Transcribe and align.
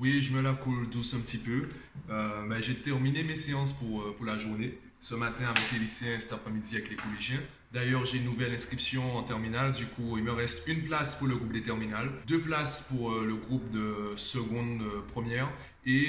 Oui, 0.00 0.22
je 0.22 0.32
me 0.32 0.40
la 0.40 0.54
coule 0.54 0.88
douce 0.88 1.12
un 1.12 1.20
petit 1.20 1.36
peu. 1.36 1.68
Euh, 2.08 2.60
j'ai 2.62 2.74
terminé 2.74 3.22
mes 3.22 3.34
séances 3.34 3.74
pour, 3.74 4.00
euh, 4.00 4.14
pour 4.16 4.24
la 4.24 4.38
journée. 4.38 4.78
Ce 4.98 5.14
matin 5.14 5.44
avec 5.44 5.72
les 5.74 5.78
lycéens, 5.78 6.18
cet 6.18 6.32
après-midi 6.32 6.76
avec 6.76 6.88
les 6.88 6.96
collégiens. 6.96 7.40
D'ailleurs, 7.70 8.06
j'ai 8.06 8.16
une 8.16 8.24
nouvelle 8.24 8.54
inscription 8.54 9.14
en 9.14 9.22
terminale. 9.22 9.72
Du 9.72 9.84
coup, 9.84 10.16
il 10.16 10.24
me 10.24 10.32
reste 10.32 10.66
une 10.68 10.84
place 10.84 11.16
pour 11.16 11.26
le 11.26 11.36
groupe 11.36 11.52
des 11.52 11.62
terminales, 11.62 12.10
deux 12.26 12.40
places 12.40 12.88
pour 12.90 13.12
euh, 13.12 13.26
le 13.26 13.34
groupe 13.34 13.70
de 13.72 14.16
seconde 14.16 14.82
première 15.08 15.50
et 15.84 16.08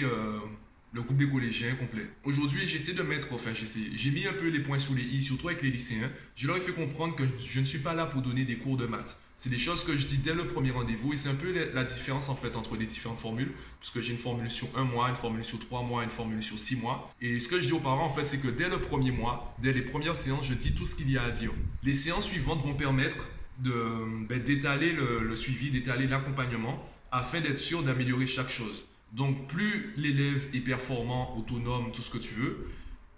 le 0.94 1.02
groupe 1.02 1.18
des 1.18 1.30
collégiens 1.30 1.74
complet. 1.76 2.10
Aujourd'hui, 2.26 2.68
j'essaie 2.68 2.94
de 2.94 3.02
mettre, 3.02 3.34
enfin, 3.34 3.52
j'ai 3.54 4.12
mis 4.12 4.28
un 4.28 4.34
peu 4.34 4.50
les 4.50 4.60
points 4.60 4.78
sous 4.78 4.94
les 4.94 5.04
i, 5.04 5.22
surtout 5.22 5.48
avec 5.48 5.62
les 5.62 5.72
lycéens. 5.72 6.10
Je 6.36 6.48
leur 6.48 6.58
ai 6.58 6.60
fait 6.60 6.74
comprendre 6.74 7.16
que 7.16 7.24
je 7.44 7.60
ne 7.62 7.66
suis 7.66 7.80
pas 7.80 7.94
là 7.94 8.06
pour 8.06 8.22
donner 8.22 8.44
des 8.44 8.58
cours 8.58 8.76
de 8.76 8.86
maths. 8.86 9.18
C'est 9.36 9.50
des 9.50 9.58
choses 9.58 9.84
que 9.86 9.98
je 9.98 10.06
dis 10.06 10.18
dès 10.18 10.34
le 10.34 10.48
premier 10.48 10.72
rendez-vous 10.72 11.14
et 11.14 11.16
c'est 11.16 11.30
un 11.30 11.36
peu 11.36 11.52
la 11.74 11.84
différence 11.84 12.30
en 12.30 12.36
fait 12.36 12.56
entre 12.58 12.76
les 12.76 12.86
différentes 12.86 13.20
formules, 13.20 13.52
parce 13.80 13.90
que 13.90 14.02
j'ai 14.02 14.12
une 14.12 14.20
formule 14.20 14.52
sur 14.52 14.68
un 14.78 14.84
mois, 14.84 15.10
une 15.10 15.16
formule 15.16 15.44
sur 15.46 15.60
trois 15.60 15.82
mois, 15.82 16.04
une 16.04 16.12
formule 16.12 16.44
sur 16.44 16.60
six 16.60 16.76
mois. 16.76 17.12
Et 17.22 17.40
ce 17.40 17.48
que 17.48 17.60
je 17.60 17.68
dis 17.68 17.74
aux 17.74 17.80
parents 17.80 18.06
en 18.06 18.10
fait, 18.10 18.26
c'est 18.26 18.40
que 18.40 18.50
dès 18.50 18.70
le 18.70 18.80
premier 18.80 19.12
mois, 19.12 19.56
dès 19.60 19.74
les 19.74 19.82
premières 19.82 20.16
séances, 20.16 20.46
je 20.46 20.54
dis 20.54 20.74
tout 20.74 20.86
ce 20.86 20.96
qu'il 20.96 21.10
y 21.10 21.18
a 21.18 21.24
à 21.24 21.32
dire. 21.32 21.52
Les 21.84 21.94
séances 21.94 22.26
suivantes 22.26 22.62
vont 22.62 22.76
permettre 22.76 23.18
ben, 23.58 24.44
d'étaler 24.44 24.94
le 24.94 25.36
suivi, 25.36 25.72
d'étaler 25.72 26.06
l'accompagnement, 26.06 26.86
afin 27.12 27.42
d'être 27.42 27.58
sûr 27.58 27.82
d'améliorer 27.82 28.28
chaque 28.28 28.50
chose. 28.50 28.86
Donc, 29.12 29.48
plus 29.48 29.94
l'élève 29.98 30.48
est 30.54 30.62
performant, 30.62 31.38
autonome, 31.38 31.92
tout 31.92 32.02
ce 32.02 32.10
que 32.12 32.18
tu 32.18 32.34
veux, 32.34 32.68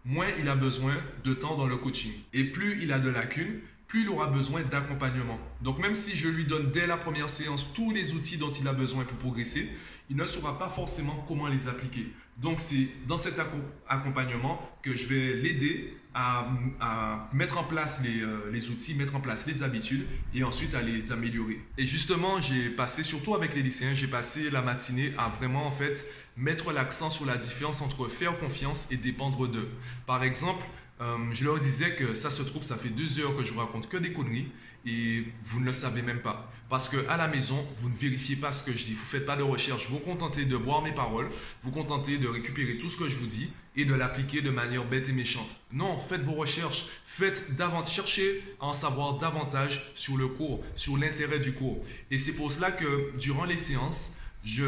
moins 0.06 0.28
il 0.40 0.50
a 0.50 0.56
besoin 0.56 0.96
de 1.24 1.34
temps 1.34 1.56
dans 1.56 1.68
le 1.68 1.78
coaching. 1.78 2.12
Et 2.34 2.46
plus 2.46 2.82
il 2.82 2.92
a 2.92 3.00
de 3.00 3.10
lacunes, 3.10 3.60
plus 3.94 4.02
il 4.02 4.10
aura 4.10 4.26
besoin 4.26 4.64
d'accompagnement. 4.64 5.38
Donc, 5.62 5.78
même 5.78 5.94
si 5.94 6.18
je 6.18 6.28
lui 6.28 6.46
donne 6.46 6.72
dès 6.72 6.88
la 6.88 6.98
première 6.98 7.30
séance 7.30 7.72
tous 7.76 7.92
les 7.92 8.14
outils 8.14 8.38
dont 8.38 8.50
il 8.50 8.68
a 8.68 8.74
besoin 8.74 9.04
pour 9.04 9.18
progresser, 9.20 9.70
il 10.10 10.16
ne 10.16 10.26
saura 10.26 10.58
pas 10.58 10.68
forcément 10.68 11.24
comment 11.28 11.48
les 11.48 11.68
appliquer. 11.68 12.12
Donc, 12.38 12.60
c'est 12.60 12.88
dans 13.06 13.18
cet 13.18 13.40
accompagnement 13.88 14.60
que 14.82 14.96
je 14.96 15.06
vais 15.06 15.36
l'aider 15.36 15.96
à, 16.16 17.30
mettre 17.34 17.60
en 17.60 17.64
place 17.64 18.02
euh, 18.04 18.50
les, 18.52 18.72
outils, 18.72 18.96
mettre 18.96 19.16
en 19.16 19.20
place 19.20 19.46
les 19.46 19.62
habitudes 19.62 20.08
et 20.34 20.44
ensuite 20.44 20.74
à 20.74 20.82
les 20.82 21.12
améliorer. 21.12 21.62
Et 21.78 21.86
justement, 21.86 22.42
j'ai 22.42 22.72
passé, 22.72 23.04
surtout 23.04 23.36
avec 23.36 23.54
les 23.54 23.62
lycéens, 23.62 23.94
j'ai 23.94 24.08
passé 24.08 24.50
la 24.50 24.64
matinée 24.64 25.14
à 25.20 25.30
vraiment 25.30 25.68
en 25.68 25.72
fait 25.72 26.12
mettre 26.36 26.72
l'accent 26.74 27.12
sur 27.12 27.28
la 27.28 27.38
différence 27.38 27.84
entre 27.84 28.08
faire 28.08 28.40
confiance 28.40 28.88
et 28.90 28.98
dépendre 28.98 29.48
d'eux. 29.48 29.70
Par 30.08 30.24
exemple, 30.24 30.64
je 31.32 31.44
leur 31.44 31.60
disais 31.60 31.96
que 31.96 32.14
ça 32.14 32.30
se 32.30 32.44
trouve, 32.44 32.64
ça 32.64 32.76
fait 32.76 32.90
deux 32.90 33.20
heures 33.20 33.36
que 33.36 33.44
je 33.44 33.54
vous 33.54 33.60
raconte 33.60 33.90
que 33.90 33.98
des 33.98 34.14
conneries 34.14 34.48
et 34.86 35.26
vous 35.46 35.60
ne 35.60 35.66
le 35.66 35.72
savez 35.72 36.02
même 36.02 36.20
pas. 36.20 36.52
Parce 36.70 36.90
que 36.90 36.98
à 37.08 37.18
la 37.18 37.28
maison, 37.28 37.66
vous 37.80 37.90
ne 37.90 37.96
vérifiez 37.96 38.36
pas 38.36 38.52
ce 38.52 38.64
que 38.64 38.76
je 38.76 38.86
dis, 38.86 38.94
vous 38.94 39.02
ne 39.02 39.06
faites 39.06 39.26
pas 39.26 39.36
de 39.36 39.44
recherche, 39.44 39.90
vous 39.90 40.00
contentez 40.00 40.46
de 40.46 40.58
boire 40.58 40.82
mes 40.82 40.92
paroles, 40.92 41.28
vous 41.62 41.70
vous 41.70 41.72
contentez 41.72 42.18
de 42.18 42.28
récupérer 42.28 42.78
tout 42.78 42.90
ce 42.90 42.98
que 42.98 43.10
je 43.10 43.16
vous 43.18 43.28
dis 43.28 43.52
et 43.76 43.86
de 43.86 43.94
l'appliquer 43.94 44.42
de 44.42 44.50
manière 44.50 44.86
bête 44.86 45.10
et 45.10 45.14
méchante. 45.14 45.58
Non, 45.72 46.00
faites 46.00 46.24
vos 46.24 46.34
recherches, 46.34 46.88
faites 47.06 47.56
davantage, 47.56 47.94
cherchez 47.94 48.44
à 48.60 48.66
en 48.66 48.74
savoir 48.74 49.18
davantage 49.18 49.92
sur 49.96 50.18
le 50.18 50.28
cours, 50.28 50.64
sur 50.76 50.98
l'intérêt 50.98 51.40
du 51.40 51.54
cours. 51.54 51.84
Et 52.12 52.18
c'est 52.18 52.34
pour 52.34 52.52
cela 52.52 52.72
que 52.72 53.12
durant 53.18 53.46
les 53.46 53.58
séances, 53.58 54.18
je 54.44 54.66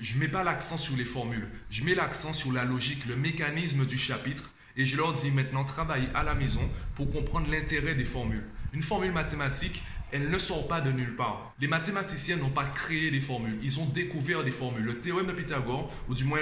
je 0.00 0.16
mets 0.18 0.28
pas 0.28 0.44
l'accent 0.44 0.76
sur 0.76 0.96
les 0.96 1.04
formules, 1.04 1.48
je 1.68 1.82
mets 1.82 1.96
l'accent 1.96 2.32
sur 2.32 2.52
la 2.52 2.64
logique, 2.64 3.04
le 3.06 3.16
mécanisme 3.16 3.84
du 3.84 3.98
chapitre 3.98 4.51
et 4.76 4.84
je 4.84 4.96
leur 4.96 5.12
dis 5.12 5.30
maintenant 5.30 5.64
travaillez 5.64 6.08
à 6.14 6.22
la 6.22 6.34
maison 6.34 6.62
pour 6.94 7.08
comprendre 7.08 7.50
l'intérêt 7.50 7.94
des 7.94 8.04
formules. 8.04 8.44
Une 8.72 8.82
formule 8.82 9.12
mathématique, 9.12 9.82
elle 10.12 10.30
ne 10.30 10.38
sort 10.38 10.68
pas 10.68 10.80
de 10.80 10.92
nulle 10.92 11.16
part. 11.16 11.54
Les 11.60 11.68
mathématiciens 11.68 12.36
n'ont 12.36 12.50
pas 12.50 12.64
créé 12.64 13.10
des 13.10 13.20
formules, 13.20 13.58
ils 13.62 13.80
ont 13.80 13.86
découvert 13.86 14.44
des 14.44 14.50
formules. 14.50 14.84
Le 14.84 15.00
théorème 15.00 15.26
de 15.26 15.32
Pythagore, 15.32 15.90
ou 16.08 16.14
du 16.14 16.24
moins 16.24 16.40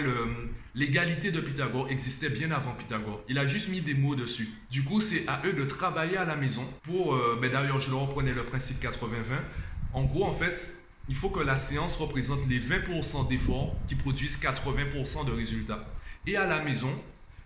l'égalité 0.74 1.30
de 1.30 1.40
Pythagore, 1.40 1.88
existait 1.88 2.30
bien 2.30 2.50
avant 2.50 2.72
Pythagore. 2.72 3.22
Il 3.28 3.38
a 3.38 3.46
juste 3.46 3.68
mis 3.68 3.80
des 3.80 3.94
mots 3.94 4.14
dessus. 4.14 4.48
Du 4.70 4.82
coup, 4.82 5.00
c'est 5.00 5.26
à 5.28 5.40
eux 5.44 5.52
de 5.52 5.64
travailler 5.64 6.16
à 6.16 6.24
la 6.24 6.36
maison 6.36 6.64
pour, 6.82 7.14
euh, 7.14 7.38
ben 7.40 7.50
d'ailleurs, 7.50 7.80
je 7.80 7.90
leur 7.90 8.00
reprenais 8.00 8.32
le 8.32 8.44
principe 8.44 8.82
80-20. 8.82 9.40
En 9.92 10.04
gros, 10.04 10.24
en 10.24 10.32
fait, 10.32 10.84
il 11.08 11.16
faut 11.16 11.30
que 11.30 11.40
la 11.40 11.56
séance 11.56 11.96
représente 11.96 12.40
les 12.48 12.60
20% 12.60 13.28
d'efforts 13.28 13.74
qui 13.88 13.96
produisent 13.96 14.38
80% 14.38 15.26
de 15.26 15.32
résultats. 15.32 15.84
Et 16.26 16.36
à 16.36 16.46
la 16.46 16.62
maison, 16.62 16.90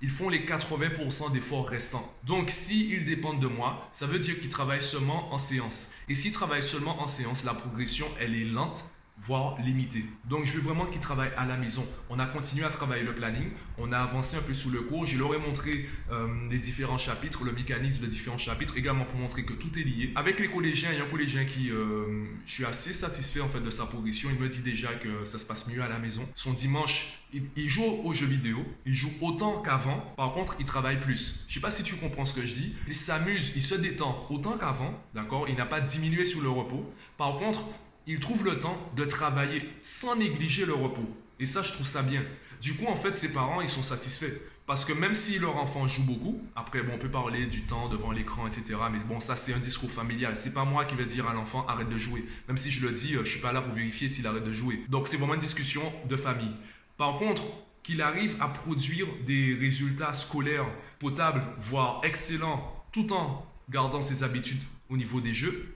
ils 0.04 0.10
font 0.10 0.28
les 0.28 0.40
80% 0.40 1.32
d'efforts 1.32 1.66
restants. 1.66 2.14
Donc, 2.24 2.50
s'ils 2.50 3.06
dépendent 3.06 3.40
de 3.40 3.46
moi, 3.46 3.88
ça 3.94 4.04
veut 4.04 4.18
dire 4.18 4.38
qu'ils 4.38 4.50
travaillent 4.50 4.82
seulement 4.82 5.32
en 5.32 5.38
séance. 5.38 5.92
Et 6.10 6.14
s'ils 6.14 6.32
travaillent 6.32 6.62
seulement 6.62 7.00
en 7.00 7.06
séance, 7.06 7.42
la 7.42 7.54
progression, 7.54 8.06
elle 8.20 8.34
est 8.34 8.44
lente 8.44 8.84
voire 9.18 9.56
limité. 9.60 10.04
Donc, 10.24 10.44
je 10.44 10.52
veux 10.52 10.60
vraiment 10.60 10.86
qu'ils 10.86 11.00
travaillent 11.00 11.32
à 11.36 11.46
la 11.46 11.56
maison. 11.56 11.86
On 12.10 12.18
a 12.18 12.26
continué 12.26 12.64
à 12.64 12.68
travailler 12.68 13.04
le 13.04 13.14
planning, 13.14 13.50
on 13.78 13.92
a 13.92 13.98
avancé 13.98 14.36
un 14.36 14.42
peu 14.42 14.54
sous 14.54 14.70
le 14.70 14.80
cours. 14.80 15.06
Je 15.06 15.18
leur 15.18 15.34
ai 15.34 15.38
montré 15.38 15.88
euh, 16.10 16.28
les 16.50 16.58
différents 16.58 16.98
chapitres, 16.98 17.44
le 17.44 17.52
mécanisme 17.52 18.04
des 18.04 18.10
différents 18.10 18.38
chapitres, 18.38 18.76
également 18.76 19.04
pour 19.04 19.18
montrer 19.18 19.44
que 19.44 19.52
tout 19.52 19.78
est 19.78 19.84
lié. 19.84 20.12
Avec 20.16 20.40
les 20.40 20.48
collégiens, 20.48 20.90
il 20.92 20.98
y 20.98 21.00
a 21.00 21.04
un 21.04 21.08
collégien 21.08 21.44
qui, 21.44 21.70
euh, 21.70 22.24
je 22.44 22.52
suis 22.52 22.64
assez 22.64 22.92
satisfait 22.92 23.40
en 23.40 23.48
fait 23.48 23.60
de 23.60 23.70
sa 23.70 23.86
progression. 23.86 24.28
Il 24.32 24.38
me 24.38 24.48
dit 24.48 24.62
déjà 24.62 24.92
que 24.94 25.24
ça 25.24 25.38
se 25.38 25.46
passe 25.46 25.68
mieux 25.68 25.82
à 25.82 25.88
la 25.88 25.98
maison. 25.98 26.26
Son 26.34 26.52
dimanche, 26.52 27.20
il, 27.32 27.68
joue 27.68 27.82
aux 28.04 28.12
jeux 28.12 28.26
vidéo, 28.26 28.64
il 28.86 28.94
joue 28.94 29.10
autant 29.20 29.62
qu'avant. 29.62 30.00
Par 30.16 30.32
contre, 30.32 30.56
il 30.60 30.66
travaille 30.66 31.00
plus. 31.00 31.44
Je 31.48 31.54
sais 31.54 31.60
pas 31.60 31.70
si 31.70 31.82
tu 31.82 31.96
comprends 31.96 32.24
ce 32.24 32.34
que 32.34 32.46
je 32.46 32.54
dis. 32.54 32.74
Il 32.88 32.96
s'amuse, 32.96 33.52
il 33.56 33.62
se 33.62 33.74
détend 33.74 34.26
autant 34.30 34.58
qu'avant, 34.58 34.94
d'accord? 35.14 35.48
Il 35.48 35.56
n'a 35.56 35.66
pas 35.66 35.80
diminué 35.80 36.24
sur 36.24 36.42
le 36.42 36.48
repos. 36.48 36.92
Par 37.16 37.36
contre, 37.38 37.60
il 38.06 38.20
trouve 38.20 38.44
le 38.44 38.60
temps 38.60 38.78
de 38.96 39.04
travailler 39.04 39.68
sans 39.80 40.16
négliger 40.16 40.66
le 40.66 40.74
repos. 40.74 41.08
Et 41.40 41.46
ça, 41.46 41.62
je 41.62 41.72
trouve 41.72 41.86
ça 41.86 42.02
bien. 42.02 42.22
Du 42.60 42.74
coup, 42.74 42.86
en 42.86 42.96
fait, 42.96 43.16
ses 43.16 43.32
parents, 43.32 43.60
ils 43.60 43.68
sont 43.68 43.82
satisfaits. 43.82 44.32
Parce 44.66 44.86
que 44.86 44.94
même 44.94 45.12
si 45.12 45.38
leur 45.38 45.56
enfant 45.56 45.86
joue 45.86 46.04
beaucoup, 46.04 46.40
après, 46.56 46.82
bon, 46.82 46.92
on 46.94 46.98
peut 46.98 47.10
parler 47.10 47.46
du 47.46 47.62
temps 47.62 47.88
devant 47.88 48.12
l'écran, 48.12 48.46
etc. 48.46 48.76
Mais 48.90 48.98
bon, 49.00 49.20
ça, 49.20 49.36
c'est 49.36 49.52
un 49.52 49.58
discours 49.58 49.90
familial. 49.90 50.36
C'est 50.36 50.54
pas 50.54 50.64
moi 50.64 50.86
qui 50.86 50.94
vais 50.94 51.04
dire 51.04 51.28
à 51.28 51.34
l'enfant 51.34 51.66
arrête 51.66 51.90
de 51.90 51.98
jouer. 51.98 52.24
Même 52.48 52.56
si 52.56 52.70
je 52.70 52.86
le 52.86 52.92
dis, 52.92 53.14
euh, 53.14 53.24
je 53.24 53.32
suis 53.32 53.40
pas 53.40 53.52
là 53.52 53.60
pour 53.60 53.74
vérifier 53.74 54.08
s'il 54.08 54.26
arrête 54.26 54.44
de 54.44 54.52
jouer. 54.52 54.82
Donc, 54.88 55.06
c'est 55.06 55.18
vraiment 55.18 55.34
une 55.34 55.40
discussion 55.40 55.82
de 56.08 56.16
famille. 56.16 56.54
Par 56.96 57.18
contre, 57.18 57.42
qu'il 57.82 58.00
arrive 58.00 58.36
à 58.40 58.48
produire 58.48 59.06
des 59.26 59.54
résultats 59.54 60.14
scolaires 60.14 60.66
potables, 60.98 61.44
voire 61.58 62.00
excellents, 62.02 62.86
tout 62.90 63.12
en 63.12 63.46
gardant 63.68 64.00
ses 64.00 64.22
habitudes 64.22 64.62
au 64.88 64.96
niveau 64.96 65.20
des 65.20 65.34
jeux, 65.34 65.74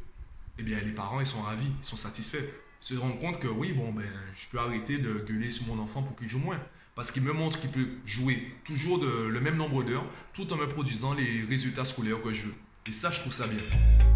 eh 0.58 0.62
bien, 0.62 0.78
les 0.80 0.92
parents, 0.92 1.24
sont 1.24 1.42
ravis, 1.42 1.70
ils 1.80 1.84
sont 1.84 1.96
satisfaits. 1.96 2.44
Se 2.80 2.94
rendent 2.94 3.20
compte 3.20 3.41
que 3.41 3.48
oui, 3.48 3.72
bon, 3.72 3.92
ben, 3.92 4.04
je 4.34 4.48
peux 4.50 4.58
arrêter 4.58 4.98
de 4.98 5.24
gueuler 5.26 5.50
sur 5.50 5.66
mon 5.66 5.82
enfant 5.82 6.02
pour 6.02 6.16
qu'il 6.16 6.28
joue 6.28 6.38
moins. 6.38 6.60
Parce 6.94 7.12
qu'il 7.12 7.22
me 7.22 7.32
montre 7.32 7.60
qu'il 7.60 7.70
peut 7.70 7.88
jouer 8.04 8.52
toujours 8.64 8.98
le 9.04 9.41
même 9.41 9.56
nombre 9.56 9.84
d'heures, 9.84 10.06
tout 10.32 10.52
en 10.52 10.56
me 10.56 10.66
produisant 10.66 11.14
les 11.14 11.44
résultats 11.44 11.84
scolaires 11.84 12.20
que 12.22 12.32
je 12.32 12.47
veux. 12.47 12.54
Et 12.86 12.92
ça, 12.92 13.10
je 13.10 13.20
trouve 13.20 13.32
ça 13.32 13.47
bien. 13.47 14.07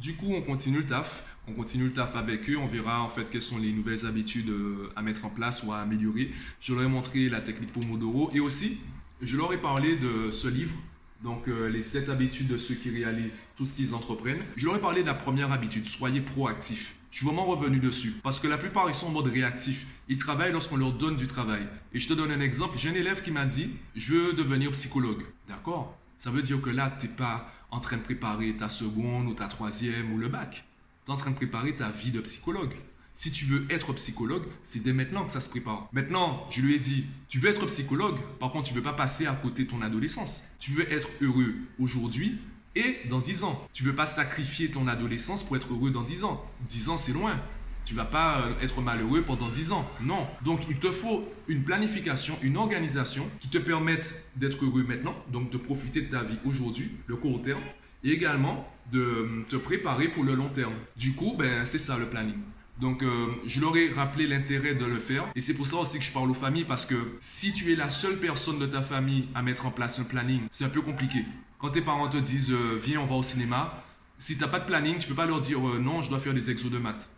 Du 0.00 0.14
coup, 0.14 0.32
on 0.32 0.40
continue 0.40 0.78
le 0.78 0.86
taf. 0.86 1.24
On 1.46 1.52
continue 1.52 1.84
le 1.84 1.92
taf 1.92 2.16
avec 2.16 2.48
eux. 2.48 2.56
On 2.56 2.66
verra 2.66 3.02
en 3.02 3.10
fait 3.10 3.28
quelles 3.28 3.42
sont 3.42 3.58
les 3.58 3.70
nouvelles 3.70 4.06
habitudes 4.06 4.48
euh, 4.48 4.90
à 4.96 5.02
mettre 5.02 5.26
en 5.26 5.28
place 5.28 5.62
ou 5.62 5.72
à 5.72 5.80
améliorer. 5.80 6.30
Je 6.58 6.72
leur 6.72 6.84
ai 6.84 6.88
montré 6.88 7.28
la 7.28 7.42
technique 7.42 7.70
Pomodoro 7.70 8.30
et 8.32 8.40
aussi, 8.40 8.78
je 9.20 9.36
leur 9.36 9.52
ai 9.52 9.58
parlé 9.58 9.96
de 9.96 10.30
ce 10.30 10.48
livre. 10.48 10.74
Donc, 11.22 11.48
euh, 11.48 11.68
les 11.68 11.82
7 11.82 12.08
habitudes 12.08 12.48
de 12.48 12.56
ceux 12.56 12.76
qui 12.76 12.88
réalisent 12.88 13.48
tout 13.58 13.66
ce 13.66 13.74
qu'ils 13.74 13.94
entreprennent. 13.94 14.42
Je 14.56 14.64
leur 14.64 14.76
ai 14.76 14.80
parlé 14.80 15.02
de 15.02 15.06
la 15.06 15.12
première 15.12 15.52
habitude, 15.52 15.84
soyez 15.86 16.22
proactifs. 16.22 16.94
Je 17.10 17.18
suis 17.18 17.26
vraiment 17.26 17.44
revenu 17.44 17.78
dessus. 17.78 18.14
Parce 18.22 18.40
que 18.40 18.48
la 18.48 18.56
plupart, 18.56 18.88
ils 18.88 18.94
sont 18.94 19.08
en 19.08 19.10
mode 19.10 19.26
réactif. 19.26 19.86
Ils 20.08 20.16
travaillent 20.16 20.52
lorsqu'on 20.52 20.78
leur 20.78 20.92
donne 20.92 21.16
du 21.16 21.26
travail. 21.26 21.66
Et 21.92 21.98
je 21.98 22.08
te 22.08 22.14
donne 22.14 22.30
un 22.30 22.40
exemple. 22.40 22.78
J'ai 22.78 22.88
un 22.88 22.94
élève 22.94 23.22
qui 23.22 23.32
m'a 23.32 23.44
dit, 23.44 23.68
je 23.96 24.14
veux 24.14 24.32
devenir 24.32 24.70
psychologue. 24.70 25.24
D'accord? 25.46 25.99
Ça 26.20 26.30
veut 26.30 26.42
dire 26.42 26.60
que 26.60 26.68
là, 26.68 26.94
tu 27.00 27.06
n'es 27.06 27.12
pas 27.14 27.50
en 27.70 27.80
train 27.80 27.96
de 27.96 28.02
préparer 28.02 28.54
ta 28.54 28.68
seconde 28.68 29.26
ou 29.26 29.32
ta 29.32 29.46
troisième 29.46 30.12
ou 30.12 30.18
le 30.18 30.28
bac. 30.28 30.66
Tu 31.06 31.10
es 31.10 31.14
en 31.14 31.16
train 31.16 31.30
de 31.30 31.36
préparer 31.36 31.74
ta 31.74 31.88
vie 31.88 32.10
de 32.10 32.20
psychologue. 32.20 32.74
Si 33.14 33.32
tu 33.32 33.46
veux 33.46 33.66
être 33.70 33.94
psychologue, 33.94 34.42
c'est 34.62 34.82
dès 34.82 34.92
maintenant 34.92 35.24
que 35.24 35.32
ça 35.32 35.40
se 35.40 35.48
prépare. 35.48 35.88
Maintenant, 35.92 36.46
je 36.50 36.60
lui 36.60 36.74
ai 36.74 36.78
dit, 36.78 37.06
tu 37.28 37.38
veux 37.38 37.48
être 37.48 37.64
psychologue, 37.64 38.18
par 38.38 38.52
contre, 38.52 38.68
tu 38.68 38.74
veux 38.74 38.82
pas 38.82 38.92
passer 38.92 39.26
à 39.26 39.32
côté 39.32 39.64
de 39.64 39.70
ton 39.70 39.80
adolescence. 39.80 40.44
Tu 40.58 40.72
veux 40.72 40.92
être 40.92 41.08
heureux 41.22 41.54
aujourd'hui 41.78 42.38
et 42.76 42.98
dans 43.08 43.20
10 43.20 43.44
ans. 43.44 43.66
Tu 43.72 43.82
veux 43.82 43.94
pas 43.94 44.04
sacrifier 44.04 44.70
ton 44.70 44.88
adolescence 44.88 45.42
pour 45.42 45.56
être 45.56 45.72
heureux 45.72 45.90
dans 45.90 46.02
10 46.02 46.24
ans. 46.24 46.44
10 46.68 46.90
ans, 46.90 46.96
c'est 46.98 47.12
loin. 47.12 47.40
Tu 47.90 47.96
vas 47.96 48.04
pas 48.04 48.42
euh, 48.42 48.64
être 48.64 48.80
malheureux 48.82 49.22
pendant 49.22 49.48
10 49.48 49.72
ans. 49.72 49.90
Non. 50.00 50.24
Donc, 50.44 50.60
il 50.68 50.78
te 50.78 50.92
faut 50.92 51.28
une 51.48 51.64
planification, 51.64 52.38
une 52.40 52.56
organisation 52.56 53.28
qui 53.40 53.48
te 53.48 53.58
permette 53.58 54.30
d'être 54.36 54.64
heureux 54.64 54.84
maintenant, 54.86 55.16
donc 55.32 55.50
de 55.50 55.56
profiter 55.56 56.02
de 56.02 56.08
ta 56.08 56.22
vie 56.22 56.38
aujourd'hui, 56.44 56.92
le 57.08 57.16
court 57.16 57.42
terme, 57.42 57.62
et 58.04 58.12
également 58.12 58.72
de 58.92 59.00
euh, 59.00 59.44
te 59.48 59.56
préparer 59.56 60.06
pour 60.06 60.22
le 60.22 60.36
long 60.36 60.50
terme. 60.50 60.74
Du 60.96 61.14
coup, 61.14 61.34
ben, 61.36 61.64
c'est 61.64 61.80
ça 61.80 61.98
le 61.98 62.06
planning. 62.06 62.36
Donc, 62.80 63.02
euh, 63.02 63.26
je 63.44 63.60
leur 63.60 63.76
ai 63.76 63.88
rappelé 63.88 64.28
l'intérêt 64.28 64.76
de 64.76 64.84
le 64.84 65.00
faire. 65.00 65.26
Et 65.34 65.40
c'est 65.40 65.54
pour 65.54 65.66
ça 65.66 65.78
aussi 65.78 65.98
que 65.98 66.04
je 66.04 66.12
parle 66.12 66.30
aux 66.30 66.34
familles, 66.34 66.66
parce 66.66 66.86
que 66.86 66.94
si 67.18 67.52
tu 67.52 67.72
es 67.72 67.74
la 67.74 67.88
seule 67.88 68.18
personne 68.18 68.60
de 68.60 68.66
ta 68.66 68.82
famille 68.82 69.28
à 69.34 69.42
mettre 69.42 69.66
en 69.66 69.72
place 69.72 69.98
un 69.98 70.04
planning, 70.04 70.42
c'est 70.48 70.64
un 70.64 70.68
peu 70.68 70.80
compliqué. 70.80 71.24
Quand 71.58 71.70
tes 71.70 71.82
parents 71.82 72.08
te 72.08 72.18
disent 72.18 72.54
viens, 72.80 73.00
on 73.00 73.04
va 73.04 73.16
au 73.16 73.24
cinéma, 73.24 73.82
si 74.16 74.36
tu 74.36 74.44
n'as 74.44 74.48
pas 74.48 74.60
de 74.60 74.66
planning, 74.66 74.98
tu 74.98 75.08
peux 75.08 75.16
pas 75.16 75.26
leur 75.26 75.40
dire 75.40 75.58
non, 75.58 76.02
je 76.02 76.08
dois 76.08 76.20
faire 76.20 76.34
des 76.34 76.52
exos 76.52 76.70
de 76.70 76.78
maths. 76.78 77.10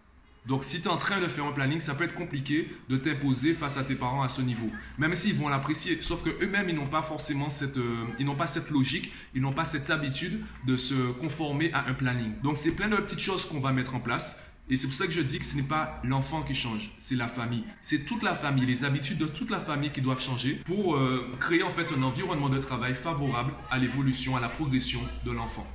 Donc 0.47 0.65
si 0.65 0.81
tu 0.81 0.89
es 0.89 0.91
en 0.91 0.97
train 0.97 1.21
de 1.21 1.29
faire 1.29 1.45
un 1.45 1.53
planning, 1.53 1.79
ça 1.79 1.95
peut 1.95 2.05
être 2.05 2.15
compliqué 2.15 2.69
de 2.89 2.97
t'imposer 2.97 3.55
face 3.55 3.77
à 3.77 3.85
tes 3.85 3.95
parents 3.95 4.23
à 4.23 4.29
ce 4.29 4.43
niveau. 4.43 4.69
Même 4.99 5.15
s'ils 5.15 5.35
vont 5.35 5.49
l'apprécier. 5.49 6.01
Sauf 6.01 6.25
que 6.25 6.31
eux-mêmes, 6.45 6.69
ils 6.69 6.75
n'ont 6.75 6.89
pas 6.89 7.03
forcément 7.03 7.49
cette, 7.49 7.77
euh, 7.77 8.05
ils 8.19 8.27
pas 8.37 8.47
cette 8.47 8.71
logique, 8.71 9.13
ils 9.35 9.43
n'ont 9.43 9.53
pas 9.53 9.65
cette 9.65 9.91
habitude 9.91 10.41
de 10.67 10.77
se 10.77 11.13
conformer 11.13 11.73
à 11.73 11.89
un 11.89 11.95
planning. 11.95 12.33
Donc 12.43 12.57
c'est 12.57 12.73
plein 12.73 12.89
de 12.89 12.97
petites 12.97 13.21
choses 13.21 13.45
qu'on 13.45 13.61
va 13.61 13.73
mettre 13.73 13.95
en 13.95 14.01
place. 14.01 14.49
Et 14.71 14.77
c'est 14.77 14.87
pour 14.87 14.95
ça 14.95 15.07
que 15.07 15.13
je 15.13 15.21
dis 15.21 15.39
que 15.39 15.45
ce 15.45 15.57
n'est 15.57 15.63
pas 15.63 16.01
l'enfant 16.05 16.43
qui 16.43 16.55
change, 16.55 16.93
c'est 16.99 17.17
la 17.17 17.29
famille. 17.29 17.65
C'est 17.81 18.07
toute 18.07 18.23
la 18.23 18.35
famille, 18.35 18.65
les 18.65 18.85
habitudes 18.85 19.19
de 19.19 19.27
toute 19.27 19.51
la 19.51 19.61
famille 19.61 19.91
qui 19.91 20.01
doivent 20.01 20.23
changer 20.23 20.55
pour 20.65 20.97
euh, 20.97 21.37
créer 21.41 21.63
en 21.63 21.71
fait 21.71 21.93
un 21.93 22.03
environnement 22.03 22.49
de 22.49 22.59
travail 22.59 22.95
favorable 22.95 23.53
à 23.71 23.79
l'évolution, 23.79 24.37
à 24.37 24.41
la 24.41 24.49
progression 24.49 25.01
de 25.25 25.33
l'enfant. 25.33 25.67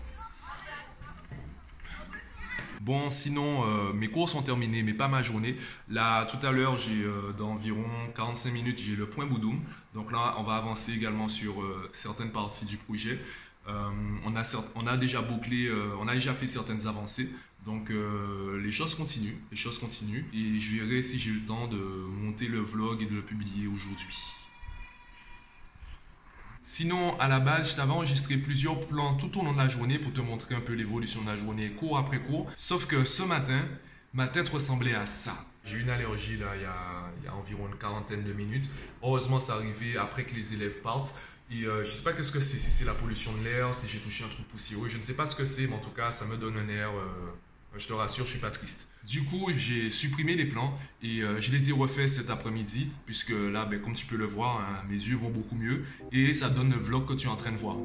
Bon, 2.88 3.10
sinon, 3.10 3.66
euh, 3.66 3.92
mes 3.92 4.08
cours 4.08 4.30
sont 4.30 4.42
terminés, 4.42 4.82
mais 4.82 4.94
pas 4.94 5.10
ma 5.10 5.22
journée. 5.22 5.58
Là, 5.90 6.24
tout 6.24 6.38
à 6.48 6.54
l'heure, 6.54 6.78
j'ai 6.78 7.04
euh, 7.04 7.34
dans 7.38 7.50
environ 7.50 7.84
45 8.16 8.54
minutes, 8.54 8.82
j'ai 8.82 8.96
le 8.96 9.06
point 9.06 9.26
Boudoum. 9.26 9.60
Donc 9.94 10.14
là, 10.14 10.36
on 10.38 10.44
va 10.44 10.56
avancer 10.56 10.94
également 10.94 11.28
sur 11.28 11.62
euh, 11.62 11.90
certaines 11.92 12.32
parties 12.32 12.64
du 12.64 12.78
projet. 12.78 13.20
on, 13.68 14.36
a 14.38 14.44
on 14.76 14.88
a 14.88 14.96
déjà 14.96 15.22
bouclé, 15.22 15.70
on 16.00 16.08
a 16.08 16.14
déjà 16.14 16.34
fait 16.34 16.48
certaines 16.48 16.88
avancées. 16.88 17.30
Donc 17.66 17.92
les 18.64 18.72
choses 18.72 18.96
continuent, 18.96 19.40
les 19.52 19.58
choses 19.58 19.78
continuent. 19.78 20.24
Et 20.34 20.58
je 20.58 20.78
verrai 20.78 21.02
si 21.02 21.20
j'ai 21.20 21.32
le 21.32 21.44
temps 21.44 21.68
de 21.68 21.78
monter 22.24 22.48
le 22.48 22.60
vlog 22.60 23.02
et 23.02 23.06
de 23.06 23.16
le 23.16 23.22
publier 23.22 23.68
aujourd'hui. 23.68 24.16
Sinon, 26.70 27.18
à 27.18 27.30
la 27.30 27.40
base, 27.40 27.72
je 27.72 27.76
t'avais 27.78 27.94
enregistré 27.94 28.36
plusieurs 28.36 28.78
plans 28.88 29.16
tout 29.16 29.40
au 29.40 29.42
long 29.46 29.54
de 29.54 29.58
la 29.58 29.70
journée 29.70 30.00
pour 30.00 30.12
te 30.12 30.20
montrer 30.20 30.54
un 30.54 30.60
peu 30.60 30.74
l'évolution 30.74 31.22
de 31.22 31.28
la 31.28 31.38
journée, 31.38 31.70
cours 31.70 31.98
après 31.98 32.20
cours. 32.20 32.46
Sauf 32.56 32.86
que 32.88 33.06
ce 33.06 33.24
matin, 33.24 33.66
ma 34.14 34.28
tête 34.28 34.50
ressemblait 34.50 34.94
à 34.94 35.06
ça. 35.06 35.34
J'ai 35.64 35.78
eu 35.78 35.82
une 35.84 35.90
allergie 35.90 36.36
là, 36.36 36.48
il 36.58 36.64
y, 36.64 36.66
a, 36.66 37.34
environ 37.34 37.70
une 37.72 37.78
quarantaine 37.80 38.26
de 38.26 38.34
minutes. 38.34 38.70
Heureusement, 39.02 39.40
ça 39.40 39.54
arrivé 39.54 39.98
après 39.98 40.26
que 40.26 40.36
les 40.36 40.56
élèves 40.56 40.82
partent. 40.82 41.16
Et 41.50 41.64
euh, 41.64 41.86
je 41.86 41.90
ne 41.90 41.96
sais 41.96 42.04
pas 42.04 42.12
qu'est-ce 42.12 42.34
que 42.34 42.42
c'est, 42.42 42.58
si 42.58 42.70
c'est 42.70 42.86
la 42.86 42.94
pollution 42.94 43.32
de 43.38 43.46
l'air, 43.46 43.74
si 43.74 43.88
j'ai 43.88 44.00
touché 44.00 44.26
un 44.26 44.30
truc 44.30 44.46
poussiéreux, 44.50 44.90
je 44.90 44.98
ne 44.98 45.04
sais 45.04 45.16
pas 45.16 45.26
ce 45.26 45.38
que 45.38 45.46
c'est, 45.46 45.68
mais 45.68 45.76
en 45.76 45.80
tout 45.80 45.92
cas, 45.92 46.12
ça 46.12 46.26
me 46.26 46.36
donne 46.36 46.58
un 46.58 46.68
air. 46.68 46.90
Euh, 46.90 47.32
je 47.76 47.88
te 47.88 47.94
rassure, 47.94 48.26
je 48.26 48.32
suis 48.32 48.40
pas 48.40 48.52
triste. 48.52 48.92
Du 49.06 49.24
coup, 49.24 49.52
j'ai 49.56 49.90
supprimé 49.90 50.36
les 50.36 50.46
plans 50.46 50.78
et 51.02 51.22
euh, 51.22 51.40
je 51.40 51.52
les 51.52 51.70
ai 51.70 51.74
refaits 51.74 52.08
cet 52.08 52.30
après-midi, 52.30 52.90
puisque 53.06 53.30
là, 53.30 53.66
ben, 53.66 53.82
comme 53.82 53.94
tu 53.94 54.06
peux 54.06 54.18
le 54.18 54.26
voir, 54.26 54.60
hein, 54.60 54.84
mes 54.90 54.96
yeux 54.96 55.16
vont 55.16 55.30
beaucoup 55.30 55.56
mieux 55.56 55.86
et 56.12 56.34
ça 56.34 56.50
donne 56.50 56.72
le 56.72 56.78
vlog 56.78 57.06
que 57.06 57.14
tu 57.14 57.28
es 57.28 57.30
en 57.30 57.36
train 57.36 57.52
de 57.52 57.58
voir. 57.58 57.78